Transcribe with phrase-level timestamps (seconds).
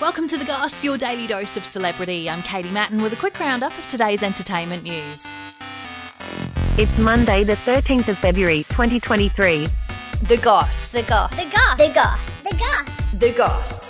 [0.00, 2.30] Welcome to The Goss, your daily dose of celebrity.
[2.30, 5.42] I'm Katie Mattin with a quick roundup of today's entertainment news.
[6.78, 9.66] It's Monday, the 13th of February, 2023.
[10.22, 10.90] The Goss.
[10.92, 11.30] The goss.
[11.36, 11.76] The goss.
[11.76, 12.40] The goss.
[12.40, 13.12] The goss.
[13.12, 13.80] The Goss.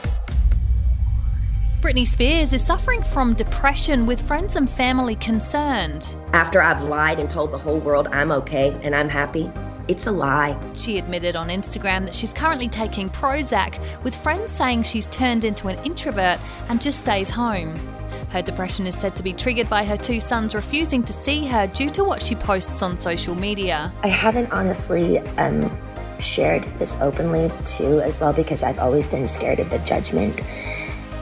[1.80, 6.16] Britney Spears is suffering from depression with friends and family concerned.
[6.32, 9.48] after I've lied and told the whole world I'm okay and I'm happy,
[9.90, 10.56] it's a lie.
[10.72, 15.66] She admitted on Instagram that she's currently taking Prozac, with friends saying she's turned into
[15.66, 16.38] an introvert
[16.68, 17.74] and just stays home.
[18.28, 21.66] Her depression is said to be triggered by her two sons refusing to see her
[21.66, 23.92] due to what she posts on social media.
[24.04, 25.76] I haven't honestly um,
[26.20, 30.40] shared this openly too, as well, because I've always been scared of the judgment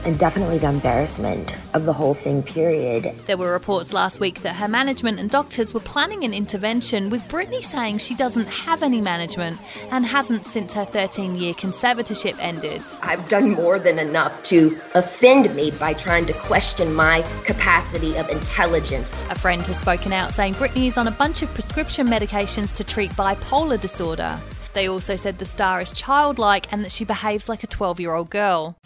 [0.05, 3.13] and definitely the embarrassment of the whole thing, period.
[3.25, 7.21] There were reports last week that her management and doctors were planning an intervention, with
[7.27, 9.57] Britney saying she doesn't have any management
[9.91, 12.81] and hasn't since her 13 year conservatorship ended.
[13.01, 18.29] I've done more than enough to offend me by trying to question my capacity of
[18.29, 19.11] intelligence.
[19.29, 22.83] A friend has spoken out saying Britney is on a bunch of prescription medications to
[22.83, 24.39] treat bipolar disorder.
[24.73, 28.13] They also said the star is childlike and that she behaves like a 12 year
[28.13, 28.77] old girl.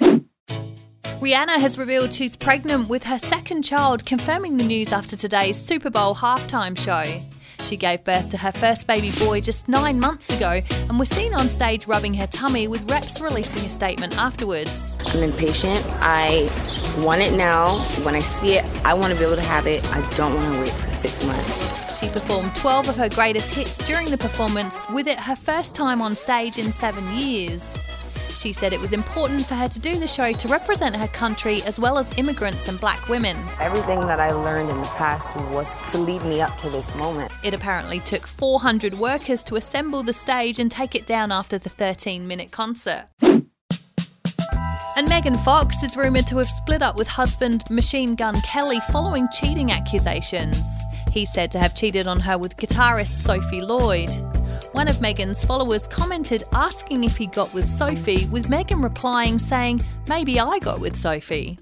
[1.23, 5.89] Rihanna has revealed she's pregnant with her second child, confirming the news after today's Super
[5.89, 7.21] Bowl halftime show.
[7.63, 11.33] She gave birth to her first baby boy just nine months ago and was seen
[11.33, 14.97] on stage rubbing her tummy, with reps releasing a statement afterwards.
[15.13, 15.81] I'm impatient.
[16.01, 16.51] I
[16.97, 17.77] want it now.
[18.03, 19.81] When I see it, I want to be able to have it.
[19.95, 22.01] I don't want to wait for six months.
[22.01, 26.01] She performed 12 of her greatest hits during the performance, with it her first time
[26.01, 27.79] on stage in seven years.
[28.35, 31.61] She said it was important for her to do the show to represent her country
[31.63, 33.37] as well as immigrants and black women.
[33.59, 37.31] Everything that I learned in the past was to lead me up to this moment.
[37.43, 41.69] It apparently took 400 workers to assemble the stage and take it down after the
[41.69, 43.05] 13 minute concert.
[44.95, 49.27] And Megan Fox is rumoured to have split up with husband Machine Gun Kelly following
[49.31, 50.63] cheating accusations.
[51.11, 54.09] He's said to have cheated on her with guitarist Sophie Lloyd.
[54.73, 59.83] One of Megan's followers commented asking if he got with Sophie, with Megan replying saying,
[60.09, 61.59] Maybe I got with Sophie.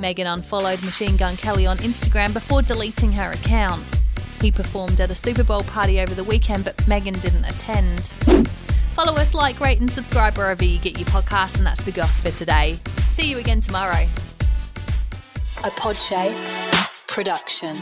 [0.00, 3.84] Megan unfollowed Machine Gun Kelly on Instagram before deleting her account.
[4.40, 8.06] He performed at a Super Bowl party over the weekend, but Megan didn't attend.
[8.94, 12.22] Follow us, like, rate, and subscribe wherever you get your podcasts, and that's the goss
[12.22, 12.80] for today.
[13.10, 14.06] See you again tomorrow.
[15.62, 16.36] A Podshape
[17.06, 17.76] production.